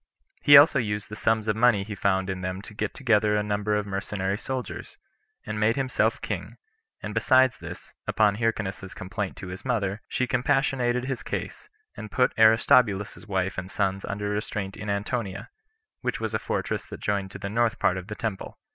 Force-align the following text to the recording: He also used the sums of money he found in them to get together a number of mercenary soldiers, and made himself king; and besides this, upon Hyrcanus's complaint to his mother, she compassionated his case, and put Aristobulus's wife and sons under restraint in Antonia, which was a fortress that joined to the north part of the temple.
He 0.41 0.57
also 0.57 0.79
used 0.79 1.09
the 1.09 1.15
sums 1.15 1.47
of 1.47 1.55
money 1.55 1.83
he 1.83 1.93
found 1.93 2.27
in 2.27 2.41
them 2.41 2.63
to 2.63 2.73
get 2.73 2.95
together 2.95 3.35
a 3.35 3.43
number 3.43 3.75
of 3.75 3.85
mercenary 3.85 4.35
soldiers, 4.35 4.97
and 5.45 5.59
made 5.59 5.75
himself 5.75 6.19
king; 6.21 6.57
and 7.03 7.13
besides 7.13 7.59
this, 7.59 7.93
upon 8.07 8.37
Hyrcanus's 8.37 8.95
complaint 8.95 9.37
to 9.37 9.49
his 9.49 9.63
mother, 9.63 10.01
she 10.07 10.25
compassionated 10.25 11.05
his 11.05 11.21
case, 11.21 11.69
and 11.95 12.09
put 12.09 12.33
Aristobulus's 12.35 13.27
wife 13.27 13.59
and 13.59 13.69
sons 13.69 14.03
under 14.03 14.29
restraint 14.29 14.75
in 14.75 14.89
Antonia, 14.89 15.51
which 16.01 16.19
was 16.19 16.33
a 16.33 16.39
fortress 16.39 16.87
that 16.87 16.99
joined 16.99 17.29
to 17.29 17.37
the 17.37 17.47
north 17.47 17.77
part 17.77 17.95
of 17.95 18.07
the 18.07 18.15
temple. 18.15 18.57